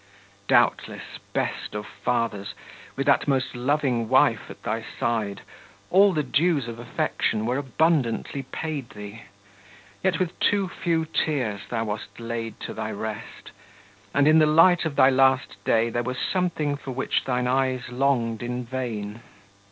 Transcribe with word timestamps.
Doubtless, 0.47 1.19
best 1.31 1.75
of 1.75 1.85
fathers, 1.85 2.55
with 2.95 3.05
that 3.05 3.27
most 3.27 3.55
loving 3.55 4.09
wife 4.09 4.49
at 4.49 4.63
thy 4.63 4.83
side, 4.99 5.41
all 5.91 6.11
the 6.11 6.23
dues 6.23 6.67
of 6.67 6.79
affection 6.79 7.45
were 7.45 7.57
abundantly 7.59 8.41
paid 8.41 8.89
thee, 8.89 9.21
yet 10.01 10.17
with 10.17 10.39
too 10.39 10.67
few 10.67 11.05
tears 11.05 11.61
thou 11.69 11.83
wast 11.85 12.19
laid 12.19 12.59
to 12.61 12.73
thy 12.73 12.91
rest, 12.91 13.51
and 14.11 14.27
in 14.27 14.39
the 14.39 14.47
light 14.47 14.85
of 14.85 14.95
thy 14.95 15.11
last 15.11 15.63
day 15.65 15.91
there 15.91 16.01
was 16.01 16.17
something 16.17 16.75
for 16.77 16.89
which 16.89 17.25
thine 17.25 17.45
eyes 17.45 17.87
longed 17.89 18.41
in 18.41 18.65
vain. 18.65 19.21